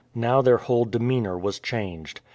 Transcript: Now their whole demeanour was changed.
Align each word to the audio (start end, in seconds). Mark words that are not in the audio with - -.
Now 0.15 0.41
their 0.41 0.57
whole 0.57 0.85
demeanour 0.85 1.37
was 1.37 1.59
changed. 1.59 2.21